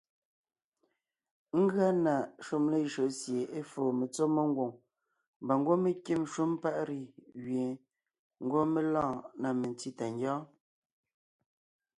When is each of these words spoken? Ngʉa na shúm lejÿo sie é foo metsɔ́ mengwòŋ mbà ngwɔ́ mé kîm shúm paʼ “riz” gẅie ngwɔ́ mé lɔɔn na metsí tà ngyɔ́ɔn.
Ngʉa 1.61 1.87
na 2.05 2.13
shúm 2.45 2.63
lejÿo 2.73 3.05
sie 3.19 3.41
é 3.57 3.59
foo 3.71 3.91
metsɔ́ 3.99 4.27
mengwòŋ 4.35 4.71
mbà 5.43 5.53
ngwɔ́ 5.59 5.75
mé 5.83 5.91
kîm 6.05 6.21
shúm 6.33 6.51
paʼ 6.61 6.75
“riz” 6.87 7.09
gẅie 7.43 7.71
ngwɔ́ 8.43 8.63
mé 8.73 8.81
lɔɔn 8.93 9.17
na 9.41 9.47
metsí 9.59 9.89
tà 9.97 10.05
ngyɔ́ɔn. 10.15 10.43